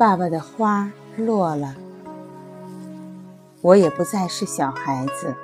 [0.00, 1.74] 爸爸的花落了，
[3.60, 5.36] 我也不再是小孩子。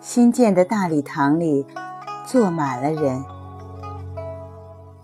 [0.00, 1.64] 新建的大礼堂里
[2.26, 3.24] 坐满了人，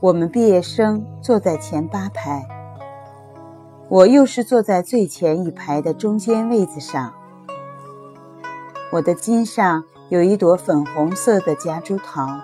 [0.01, 2.49] 我们毕业生坐在前八排，
[3.89, 7.15] 我又是坐在最前一排的中间位子上。
[8.91, 12.41] 我的襟上有一朵粉红色的夹竹桃，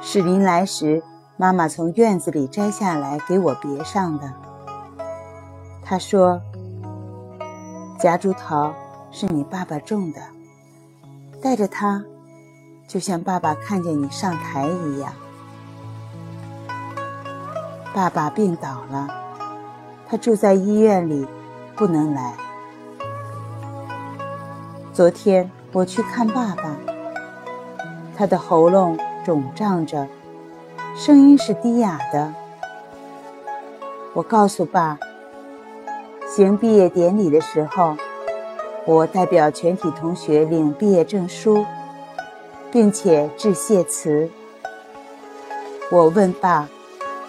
[0.00, 1.02] 是临来时
[1.40, 4.34] 妈妈从院子里摘下来给我别上的。
[5.84, 6.40] 她说
[7.96, 8.74] ：“夹竹桃
[9.12, 10.20] 是你爸爸种的。”
[11.40, 12.04] 带着它，
[12.88, 15.12] 就像爸爸看见你上台一样。
[17.94, 19.08] 爸爸病倒了，
[20.08, 21.24] 他住在医院里，
[21.76, 22.34] 不能来。
[24.92, 26.76] 昨天我去看爸爸，
[28.16, 30.08] 他的喉咙肿胀着，
[31.00, 32.34] 声音是低哑的。
[34.14, 34.98] 我告诉爸，
[36.26, 37.96] 行毕业典礼的时候。
[38.84, 41.64] 我代表全体同学领毕业证书，
[42.72, 44.28] 并且致谢词。
[45.92, 46.68] 我问爸，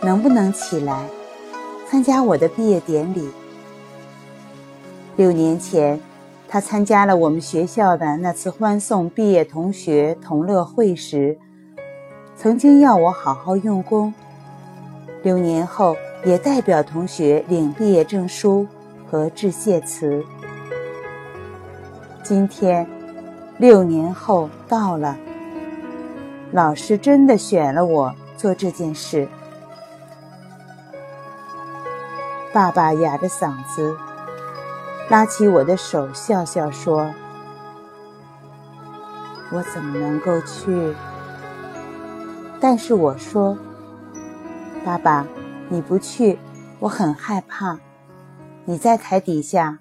[0.02, 1.06] 能不能起来
[1.88, 3.30] 参加我的毕业典礼？
[5.16, 6.00] 六年前，
[6.48, 11.38] 他参加了我们学校的那次欢送毕业同学同乐会时，
[12.42, 14.14] 曾经要我好好用功。
[15.24, 18.66] 六年后，也代表同学领毕业证书
[19.12, 20.24] 和致谢词。
[22.24, 22.88] 今天，
[23.58, 25.18] 六年后到了，
[26.54, 29.28] 老师真的选了我做这件事。
[32.54, 33.98] 爸爸哑着嗓子，
[35.10, 37.14] 拉起我的手，笑笑说
[39.52, 40.96] ：“我怎么能够去？”
[42.60, 43.58] 但是我说
[44.86, 45.26] ：“爸爸，
[45.70, 46.38] 你不去，
[46.80, 47.80] 我很害怕。
[48.66, 49.80] 你在台底下，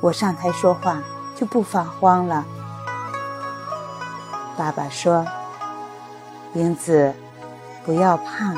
[0.00, 1.02] 我上台说话。”
[1.36, 2.46] 就不发慌了。
[4.56, 5.26] 爸爸说
[6.56, 7.12] ：“英子，
[7.84, 8.54] 不要怕，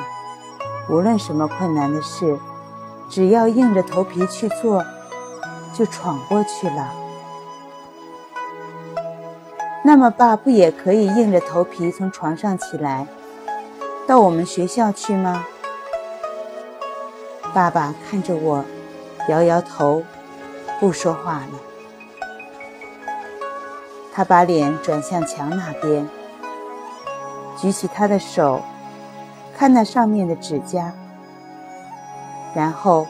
[0.89, 2.39] 无论什么困难的事，
[3.11, 4.85] 只要硬着头皮去做，
[5.75, 6.89] 就闯过去了。
[9.83, 13.09] 那么，爸不也可以硬着头皮从床上起来，
[14.09, 15.45] 到我们学校去吗？”
[17.55, 18.65] 爸爸看着我，
[19.29, 20.03] 摇摇头，
[20.81, 21.61] 不说话了。
[24.13, 26.09] 他把脸转向墙那边，
[27.57, 28.63] 举起他的手，
[29.57, 30.93] 看那上面的指甲。
[32.55, 33.07] 然后，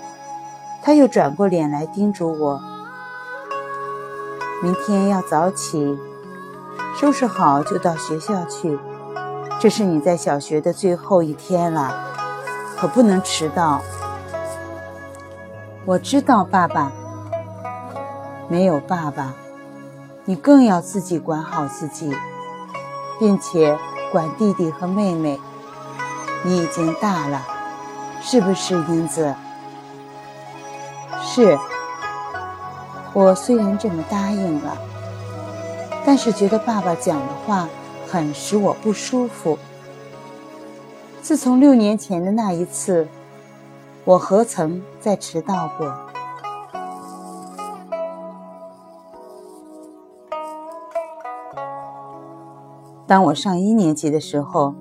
[0.82, 2.60] 他又转过脸来叮嘱我
[4.62, 5.96] ：“明天要早起，
[6.96, 8.78] 收拾好就到学校去。
[9.60, 11.92] 这是你在小学的最后一天了，
[12.76, 13.80] 可不能迟到。”
[15.84, 16.92] 我知道，爸爸。
[18.48, 19.34] 没有爸爸。
[20.24, 22.14] 你更要自己管好自己，
[23.18, 23.76] 并且
[24.12, 25.40] 管弟弟和妹妹。
[26.44, 27.42] 你已经大了，
[28.20, 29.34] 是不是，英子？
[31.20, 31.58] 是。
[33.14, 34.76] 我虽然这么答应了，
[36.04, 37.66] 但是觉得爸爸讲的话
[38.10, 39.58] 很使我不舒服。
[41.20, 43.06] 自从六年前的那一次，
[44.04, 45.94] 我何曾再迟到过？
[53.06, 54.74] 当我上一年级的时候，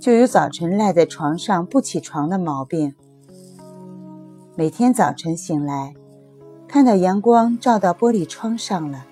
[0.00, 2.94] 就有早晨赖在床上不起床的毛病。
[4.56, 5.94] 每天早晨醒来，
[6.66, 9.04] 看到阳光照到玻璃窗上了，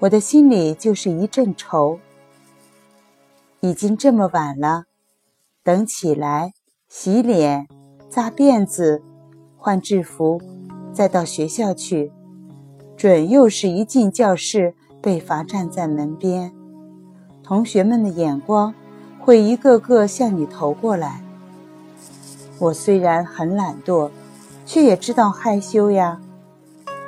[0.00, 2.00] 我的心里就是一阵愁。
[3.60, 4.84] 已经这么晚了，
[5.62, 6.54] 等起来
[6.88, 7.68] 洗脸、
[8.08, 9.02] 扎辫子、
[9.58, 10.40] 换制服，
[10.94, 12.10] 再到学校去，
[12.96, 16.50] 准又是一进教室被罚站在门边。
[17.42, 18.74] 同学们的眼光
[19.18, 21.22] 会一个个向你投过来。
[22.58, 24.10] 我虽然很懒惰，
[24.64, 26.22] 却也知道害羞呀，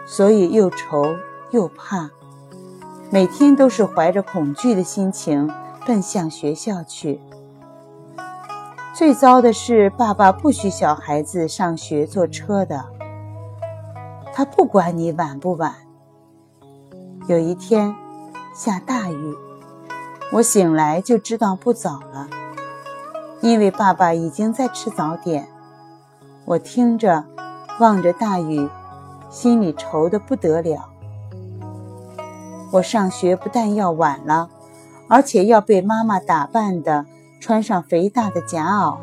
[0.06, 1.16] 所以又愁
[1.52, 2.10] 又怕，
[3.12, 5.52] 每天都是怀着恐惧的心情
[5.86, 7.20] 奔向学校去。
[8.94, 12.86] 最糟的是，爸爸不许小孩子上学坐车的，
[14.32, 15.74] 他不管你晚不晚。
[17.26, 17.94] 有一天，
[18.54, 19.36] 下大雨。
[20.32, 22.30] 我醒来就知道不早了，
[23.42, 25.46] 因为爸爸已经在吃早点。
[26.46, 27.26] 我听着，
[27.78, 28.70] 望着大雨，
[29.28, 30.88] 心里愁得不得了。
[32.72, 34.48] 我上学不但要晚了，
[35.06, 37.04] 而且要被妈妈打扮的
[37.38, 38.96] 穿上肥大的夹袄。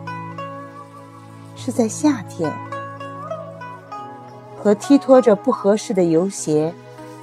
[1.56, 2.52] 是在夏天，
[4.58, 6.74] 和踢拖着不合适的油鞋，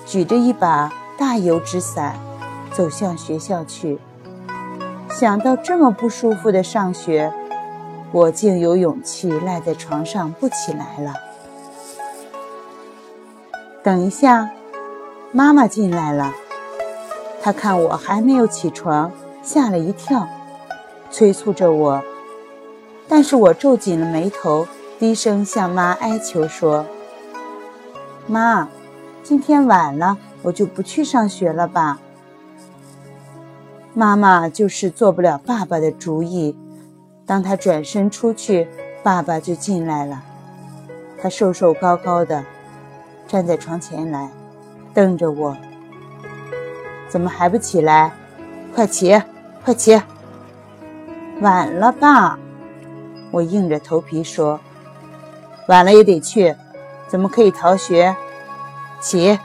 [0.07, 2.17] 举着一把大油纸伞，
[2.73, 3.99] 走向学校去。
[5.09, 7.33] 想到这么不舒服的上学，
[8.13, 11.15] 我竟有勇气赖在床上不起来了。
[13.83, 14.51] 等一下，
[15.37, 16.33] 妈妈进来了。
[17.43, 19.13] 她看我还没有起床，
[19.43, 20.27] 吓了一跳，
[21.11, 22.03] 催促着我。
[23.07, 24.67] 但是我皱紧了眉头，
[24.99, 26.87] 低声向妈哀求说
[28.27, 28.67] ：“妈，
[29.23, 32.01] 今天晚了，我就不去上学了吧。”
[33.93, 36.57] 妈妈就是做不了爸爸的主意。
[37.27, 38.67] 当他转身出去，
[39.03, 40.23] 爸爸就进来了。
[41.21, 42.43] 他瘦瘦高高的，
[43.29, 44.31] 站在床前来，
[44.97, 45.55] 瞪着我
[47.07, 48.15] ：“怎么还不起来？
[48.75, 49.21] 快起，
[49.63, 50.01] 快起！
[51.43, 52.39] 晚了，吧。”
[53.31, 54.59] 我硬着头皮说
[55.69, 56.57] ：“晚了也得去，
[57.09, 58.17] 怎么可以逃学？
[58.99, 59.39] 起！”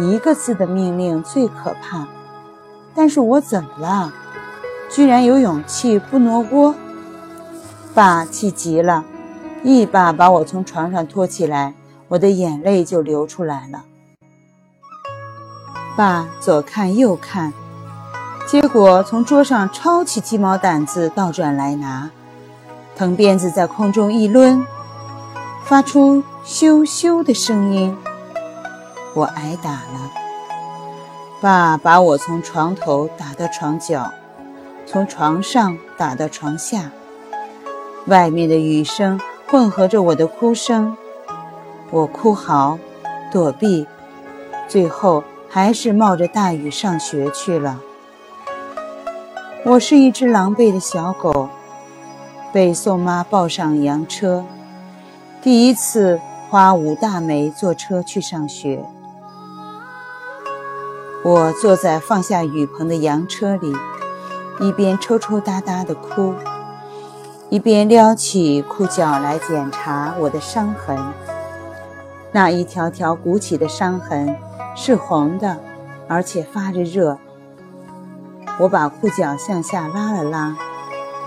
[0.00, 2.06] 一个字的命令最可怕。
[2.94, 4.14] 但是我怎么了？
[4.88, 6.74] 居然有勇气不挪窝？
[7.92, 9.04] 爸气急了，
[9.62, 11.74] 一把把我从床上拖起来，
[12.14, 13.82] 我的眼泪就流出来了。
[15.96, 17.52] 爸左看右看。
[18.46, 22.08] 结果从桌上抄起鸡毛掸子，倒转来拿，
[22.94, 24.64] 藤鞭子在空中一抡，
[25.64, 27.96] 发出咻咻的声音。
[29.14, 30.12] 我挨打了。
[31.40, 34.12] 爸把我从床头打到床角，
[34.86, 36.92] 从床上打到床下。
[38.06, 40.96] 外面的雨声混合着我的哭声，
[41.94, 42.76] 我哭嚎，
[43.30, 43.86] 躲避，
[44.66, 47.78] 最后还是冒着大雨上学去了。
[49.64, 51.48] 我是一只狼狈的小狗，
[52.52, 54.44] 被宋妈抱上洋车，
[55.40, 56.20] 第一次
[56.50, 58.84] 花五大枚坐车去上学。
[61.22, 63.72] 我坐在放下雨棚的洋车里，
[64.58, 66.34] 一边抽抽搭搭地哭，
[67.50, 70.98] 一边撩起裤脚来检查我的伤痕。
[72.34, 74.34] 那一条条鼓起的伤痕
[74.74, 75.56] 是红的，
[76.08, 77.16] 而且发着热。
[78.58, 80.56] 我把裤脚向下拉了拉，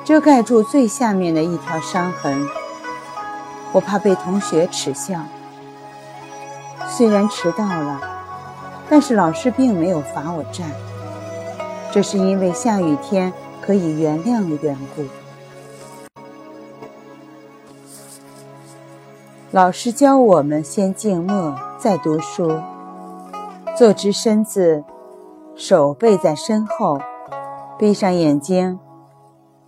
[0.04, 2.46] 遮盖住最下面的一条伤痕。
[3.72, 5.22] 我怕被同学耻笑。
[6.90, 8.02] 虽然迟到了，
[8.90, 10.70] 但是老师并没有罚我站，
[11.90, 13.32] 这是因为下雨天
[13.62, 15.06] 可以原谅的缘故。
[19.52, 22.60] 老师教我们先静默，再读书，
[23.78, 24.84] 坐直身子，
[25.56, 27.00] 手背在身后。
[27.80, 28.78] 闭上眼睛，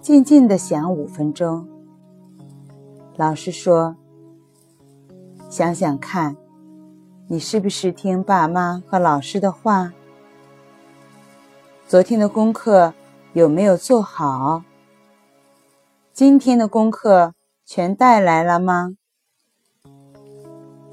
[0.02, 1.66] 静静地想五分钟。
[3.16, 3.96] 老师说
[5.50, 6.36] ：“想想看，
[7.30, 9.94] 你是不是听爸妈和老师的话？
[11.88, 12.94] 昨天的功课
[13.32, 14.64] 有没有做好？
[16.12, 17.34] 今天的功课
[17.66, 18.96] 全带来了吗？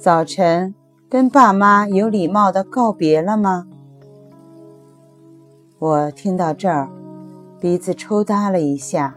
[0.07, 0.73] 早晨
[1.11, 3.67] 跟爸妈有礼貌的告别了吗？”
[5.81, 6.89] 我听到这儿。
[7.61, 9.17] 鼻子抽搭了一下，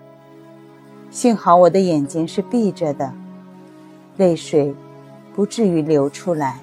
[1.12, 3.14] 幸好我的眼睛是闭着的，
[4.18, 4.74] 泪水
[5.36, 6.60] 不至于流出来。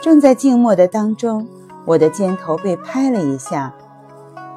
[0.00, 1.46] 正在静默的当中，
[1.84, 3.74] 我的肩头被拍了一下，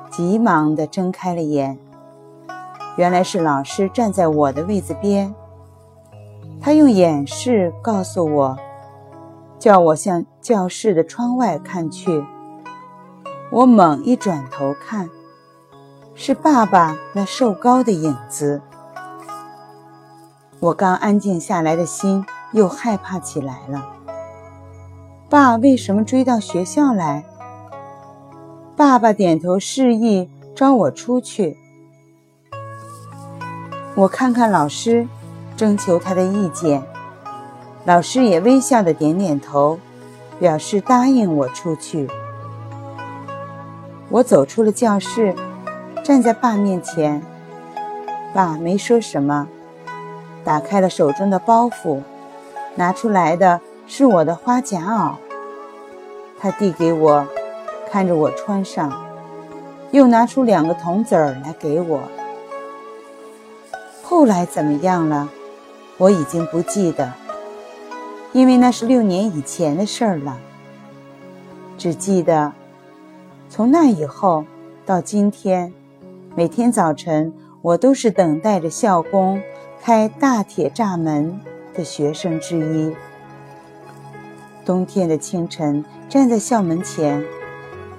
[0.10, 1.78] 急忙的睁开了眼，
[2.96, 5.36] 原来是老师站在我的位子边，
[6.60, 8.58] 他用眼示告诉我，
[9.58, 12.26] 叫我向教室的窗外看去。
[13.52, 15.10] 我猛一转头看，
[16.14, 18.62] 是爸爸那瘦高的影子。
[20.60, 23.88] 我刚安静下来的心又害怕起来了。
[25.30, 27.24] 爸为什么追到学校来？
[28.76, 31.58] 爸爸点头示意招我出去。
[33.96, 35.08] 我看看老师，
[35.58, 36.82] 征求他的意见。
[37.84, 39.80] 老师也微笑的点点头，
[40.40, 42.08] 表示答应我出去。
[44.10, 45.36] 我走出了教室，
[46.04, 47.22] 站在爸面前。
[48.34, 49.48] 爸没说什么，
[50.44, 52.02] 打开了手中的包袱，
[52.76, 55.16] 拿出来的是我的花夹袄。
[56.40, 57.26] 他递给我，
[57.90, 58.94] 看着我穿上，
[59.92, 62.02] 又拿出两个铜子儿来给我。
[64.04, 65.28] 后来怎么样了？
[65.98, 67.12] 我已经不记得，
[68.34, 70.38] 因为那是六年以前的事儿了。
[71.78, 72.54] 只记得。
[73.50, 74.44] 从那以后
[74.86, 75.74] 到今天，
[76.36, 79.42] 每天早晨我都是等待着校工
[79.82, 81.40] 开大铁栅门
[81.74, 82.94] 的学生之一。
[84.66, 87.24] 冬天的清晨，站在校门前，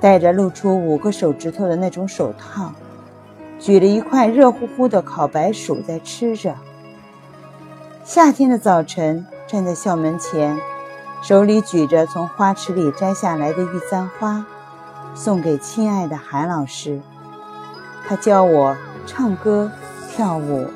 [0.01, 2.73] 戴着露出五个手指头的那种手套，
[3.59, 6.55] 举着一块热乎乎的烤白薯在吃着。
[8.09, 10.59] 夏天的早晨，站在校门前，
[11.21, 14.47] 手里举着从花池里摘下来的玉簪花，
[15.15, 17.03] 送给亲爱的韩老师。
[18.09, 18.75] 他教我
[19.07, 19.71] 唱歌、
[20.11, 20.67] 跳舞。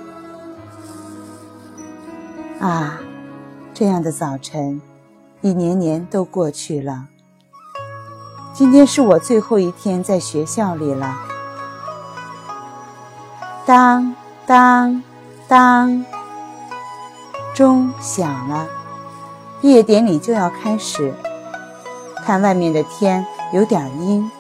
[2.60, 3.00] 啊，
[3.72, 4.82] 这样的早晨。
[5.40, 7.06] 一年年都过去了，
[8.52, 11.16] 今天是我最后一天在学校里了。
[13.64, 15.02] 当当
[15.48, 16.04] 当，
[17.54, 18.66] 钟响了，
[19.60, 21.12] 毕业典礼就要开始。
[22.24, 24.30] 看外面的天有点阴，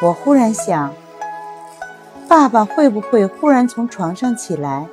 [0.00, 0.94] 我忽然想，
[2.28, 4.86] 爸爸会不会忽然从床上起来，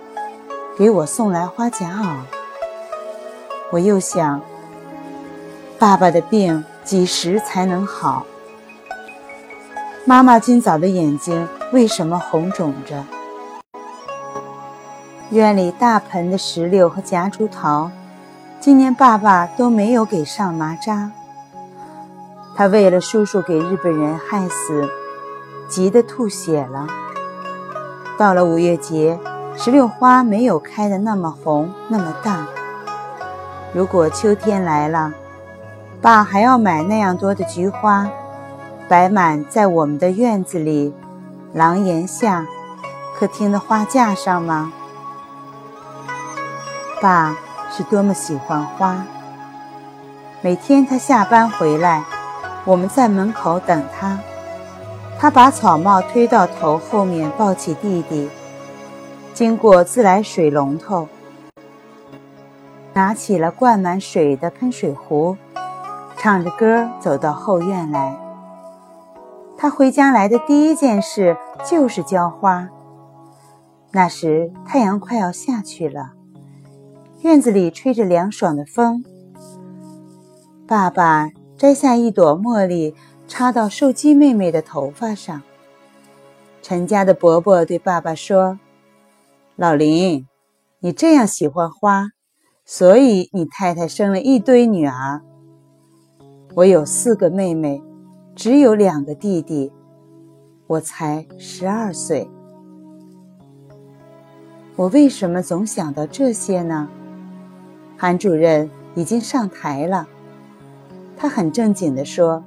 [0.77, 2.17] 给我送来花夹袄？
[3.71, 4.41] 我又想。
[5.79, 8.25] 爸爸的病几时才能好？
[10.05, 13.03] 妈妈今早的眼睛为什么红肿着？
[15.29, 17.91] 院里大盆的石榴和夹竹桃，
[18.62, 21.12] 今年爸爸都没有给上麻扎。
[22.55, 24.89] 他为了叔叔给日本人害死，
[25.67, 26.88] 急得吐血了。
[28.17, 29.19] 到了五月节，
[29.57, 32.48] 石榴花没有开的那么红那么大。
[33.74, 35.12] 如果秋天来了，
[36.01, 38.10] 爸还要买那样多的菊花，
[38.88, 40.93] 摆满在我们的院子里、
[41.53, 42.48] 廊檐下、
[43.19, 44.72] 客厅的花架上吗？
[47.01, 47.35] 爸
[47.71, 49.05] 是多么喜欢花。
[50.41, 52.03] 每天他下班回来，
[52.65, 54.19] 我们在门口等他。
[55.19, 58.29] 他把草帽推到头后面，抱起弟弟，
[59.33, 61.07] 经过自来水龙头，
[62.93, 65.37] 拿起了灌满水的喷水壶。
[66.19, 68.17] 唱着歌走到后院来。
[69.55, 72.69] 他回家来的第一件事就是浇花。
[73.91, 76.13] 那时太阳快要下去了，
[77.21, 79.03] 院子里吹着凉爽的风。
[80.67, 82.93] 爸爸摘下一朵茉莉，
[83.27, 85.41] 插到寿姬妹妹的头发上。
[86.62, 88.59] 陈家的伯伯对爸爸说
[89.55, 90.27] ：“老林，
[90.79, 92.09] 你这样喜欢花，
[92.65, 95.21] 所以你太太生了一堆女儿。”
[96.53, 97.81] 我有四个妹妹，
[98.36, 99.71] 只有两个弟弟，
[100.67, 102.29] 我才十二岁。
[104.75, 106.88] 我为什么总想到这些呢？
[107.97, 110.07] 韩主任已经上台了，
[111.17, 112.43] 他很正经地说：“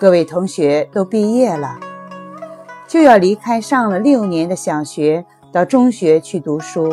[0.00, 1.78] 各位同学都毕业了，
[2.88, 6.90] 就要离开上了六年的小学，到中学去读书。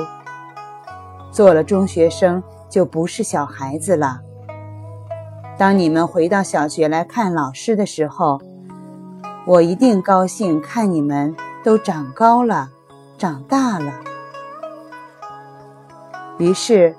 [1.31, 4.19] 做了中学生，就不是小孩子了。”
[5.57, 8.41] 当你们回到小学来看老师的时候，
[9.45, 12.69] 我一定高兴看你们都长高了，
[13.17, 13.93] 长大了。
[16.37, 16.95] 于是，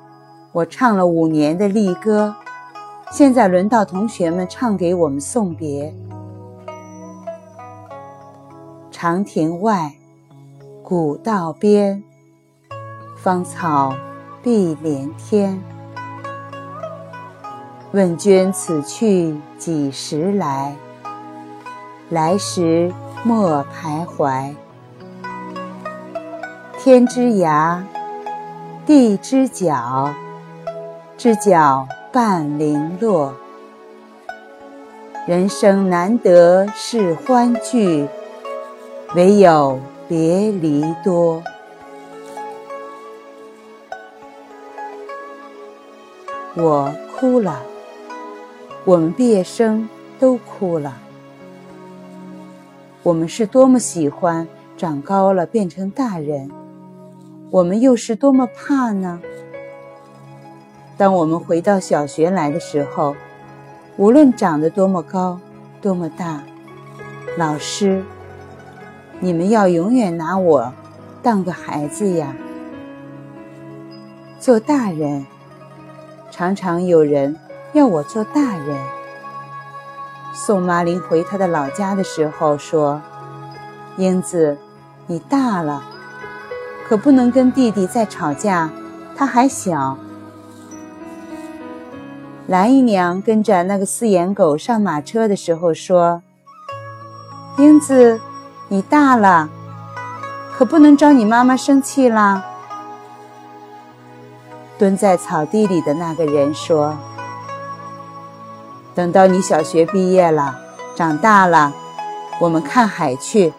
[0.53, 2.35] 我唱了五年的励歌，
[3.13, 5.95] 现在轮到同学们唱给我们送别。
[8.91, 9.93] 长亭外，
[10.83, 12.03] 古道边，
[13.17, 13.95] 芳草
[14.43, 15.63] 碧连天。
[17.93, 20.77] 问君此去几时来？
[22.11, 22.93] 来时
[23.23, 24.53] 莫徘徊。
[26.77, 27.83] 天之涯，
[28.89, 30.15] 地之角，
[31.19, 33.35] 知交半零落。
[35.27, 38.09] 人生难得是欢聚，
[39.15, 39.79] 唯有
[40.09, 41.43] 别离多。
[46.57, 47.61] 我哭了。
[48.87, 49.87] 我们毕业生
[50.19, 50.97] 都哭了。
[53.03, 56.51] 我们是多么喜欢长高了变成大人，
[57.51, 59.21] 我们又是多么怕呢？
[60.99, 63.17] 当我们回到小学来的时候，
[63.97, 65.41] 无论长得多么高、
[65.81, 66.43] 多么大，
[67.39, 68.05] 老师，
[69.21, 70.73] 你们要永远拿我
[71.23, 72.35] 当个孩子呀。
[74.39, 75.27] 做大人，
[76.31, 77.37] 常常有人。
[77.75, 78.79] 要我做大人。
[80.33, 83.03] 宋妈林回她的老家的时候说
[83.99, 84.57] ：“英子，
[85.07, 85.83] 你大了，
[86.89, 88.71] 可不能跟弟弟再吵架，
[89.15, 89.99] 他还小。”
[92.49, 96.23] 蓝姨娘跟着那个四眼狗上马车的时候说
[97.59, 98.19] ：“英子，
[98.69, 99.51] 你大了，
[100.57, 102.43] 可不能招你妈妈生气啦。”
[104.79, 106.97] 蹲在草地里的那个人说
[108.95, 110.57] ：“等到你小学毕业了，
[110.95, 111.75] 长大了，
[112.41, 113.53] 我们看海去。”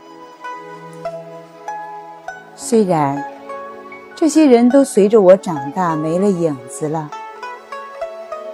[2.70, 3.26] 虽然
[4.16, 7.10] 这些人都随着我长大没了影子了。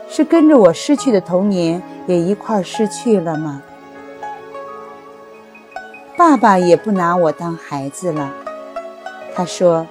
[0.10, 3.62] 是跟着我失去的童年也一块失去了吗？
[6.16, 8.32] 爸爸也不拿我当孩子了。
[9.36, 9.86] 他说：“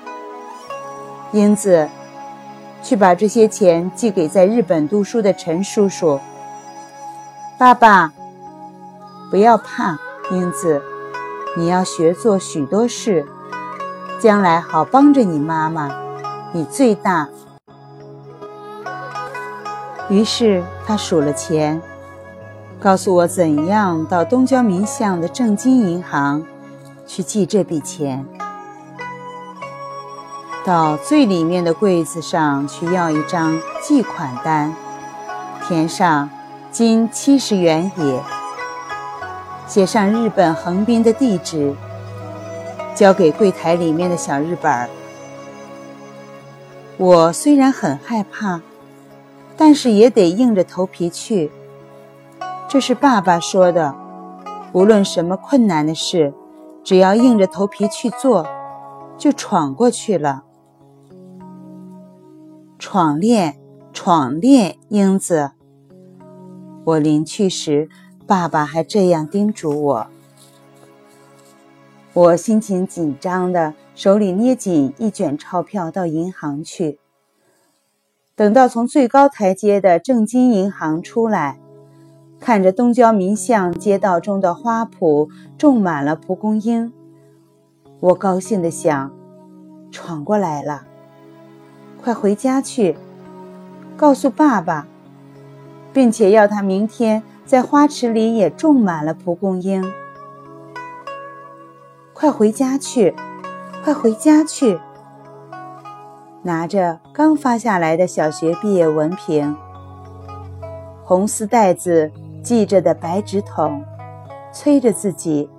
[1.33, 1.87] 英子，
[2.83, 6.19] 去把这些钱寄给在日本读书的陈叔叔。”
[7.61, 8.11] 爸爸，
[9.31, 9.99] 不要怕，
[10.31, 10.81] 英子，
[11.59, 13.27] 你要学做许多事，
[14.25, 15.95] 将来好帮着你妈妈。
[16.53, 17.29] 你最大。
[20.09, 21.83] 于是他数了钱，
[22.81, 26.43] 告诉我怎样到东郊民巷的正金银行
[27.07, 28.25] 去寄这笔钱。
[30.65, 34.75] 到最里面的柜子上去要一张寄款单，
[35.69, 36.31] 填上
[36.73, 38.23] “金七十元也”，
[39.69, 41.77] 写上日本横滨的地址，
[42.95, 44.89] 交给柜台里面的小日本儿。
[46.97, 48.61] 我虽然很害怕。
[49.57, 51.53] 但是也得硬着头皮去。
[52.69, 53.95] 这是爸爸说的，
[54.73, 56.35] 无论什么困难的事，
[56.83, 58.45] 只要硬着头皮去做，
[59.17, 60.43] 就闯过去了。
[62.81, 63.57] 闯练，
[63.93, 65.53] 闯练，英子。
[66.85, 67.89] 我临去时，
[68.27, 70.07] 爸爸还这样叮嘱我。
[72.15, 77.01] 我心情紧张的，手里捏紧一卷钞票，到银行去。
[78.37, 81.59] 等到从最高台阶的正金银行出来，
[82.39, 86.93] 看着东郊民巷街道中的花圃种满了蒲公英，
[87.99, 89.11] 我高兴地想：
[89.91, 90.85] 闯过来了，
[92.01, 92.97] 快回家去，
[93.97, 94.87] 告诉爸爸，
[95.93, 99.85] 并且要他明天在花池里也种满了蒲公英。
[102.15, 103.13] 快回家去，
[103.83, 104.81] 快回家去。
[106.43, 109.57] 拿着刚发下来的小学毕业文凭，
[111.05, 113.85] 红丝带子系着的白纸筒，
[114.53, 115.51] 催着自己。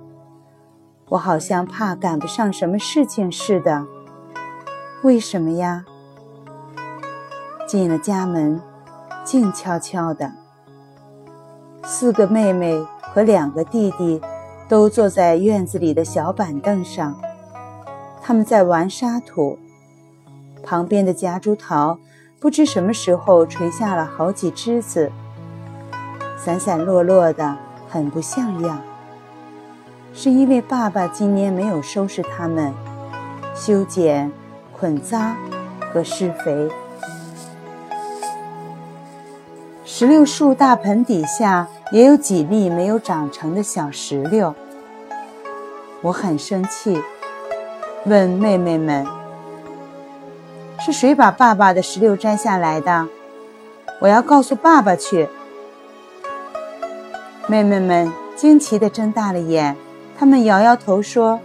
[1.10, 3.84] 我好像怕赶不上什么事情似的。
[5.02, 5.84] 为什么呀？
[7.68, 8.60] 进了家门，
[9.22, 10.32] 静悄悄的。
[11.84, 14.20] 四个妹妹和两个弟弟
[14.68, 17.16] 都坐在院子里的小板凳上，
[18.20, 19.58] 他们在玩沙土。
[20.62, 21.98] 旁边的夹竹桃，
[22.40, 25.12] 不知什么时候垂下了好几枝子，
[26.36, 27.56] 散散落落的，
[27.88, 28.80] 很不像样。
[30.12, 32.74] 是因为爸爸今年没有收拾它们，
[33.54, 34.32] 修剪、
[34.72, 35.36] 捆扎
[35.92, 36.68] 和施肥。
[39.98, 44.54] 石榴树大盆底下也有几粒没有长成的小石榴。
[46.02, 47.00] 我很生气，
[48.04, 49.06] 问妹妹们。
[50.78, 53.08] 是谁把爸爸的石榴摘下来的？
[53.98, 55.30] 我要告诉爸爸去。
[57.46, 59.74] 妹妹们惊奇地睁大了眼，
[60.18, 61.40] 他们摇摇头说：“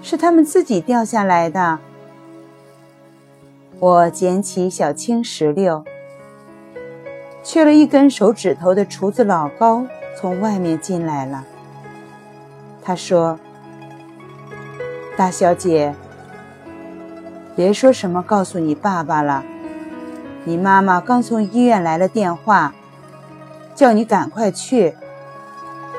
[0.00, 1.78] 是他们自己掉下来的。”
[3.78, 5.84] 我捡起小青石榴，
[7.42, 11.44] 缺了一根手指头的厨子老高从外面进来了。
[12.82, 13.38] 他说
[15.16, 15.94] ：“大小姐。”
[17.54, 19.44] 别说什么告诉你爸爸了，
[20.44, 22.72] 你妈妈刚从医院来了电话，
[23.74, 24.94] 叫你赶快去。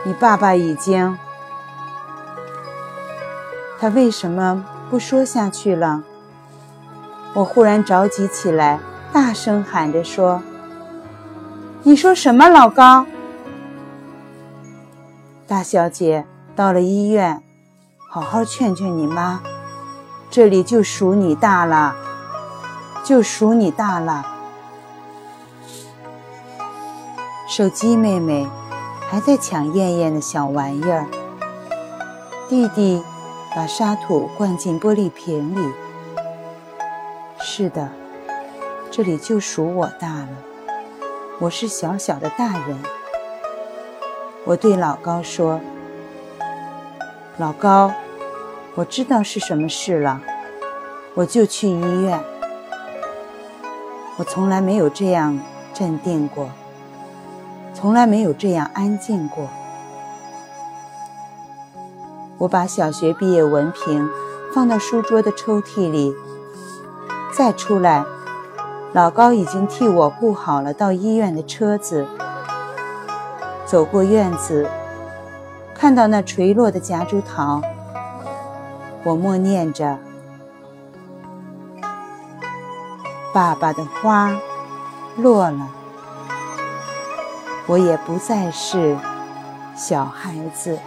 [0.03, 1.15] 你爸爸已经……
[3.79, 6.03] 他为什么不说下去了？
[7.34, 8.79] 我忽然着急起来，
[9.12, 10.41] 大声喊着说
[11.86, 13.06] ：“你说什么，老高？
[15.46, 17.43] 大小姐到了医院，
[18.10, 19.41] 好好劝劝你妈。”
[20.32, 21.96] 这里就属你大了，
[23.04, 24.26] 就属你大了。
[27.48, 28.48] 手机妹妹
[29.08, 31.06] 还在抢燕燕的小玩意儿。
[32.50, 33.04] 弟弟
[33.56, 35.72] 把沙土灌进玻璃瓶里。
[37.39, 37.91] 是的，
[38.89, 40.52] 这里就属我大了。
[41.39, 42.78] 我是小小的大人。
[44.46, 45.60] 我对老高说
[47.38, 47.91] ：“老高。”
[48.76, 50.19] 我知道是什么事了，
[51.13, 52.19] 我就去医院。
[54.17, 55.39] 我从来没有这样
[55.76, 56.50] 镇定过，
[57.72, 59.48] 从来没有这样安静过。
[62.39, 64.10] 我把小学毕业文凭
[64.56, 66.15] 放到书桌的抽屉里，
[67.32, 68.04] 再出来，
[68.93, 72.08] 老高已经替我雇好了到医院的车子。
[73.65, 74.69] 走过院子，
[75.73, 77.60] 看到那垂落的夹竹桃，
[79.03, 79.97] 我默念着
[83.34, 84.32] ：“爸爸的花
[85.17, 85.67] 落了，
[87.65, 88.95] 我也不再是
[89.75, 90.77] 小孩子。”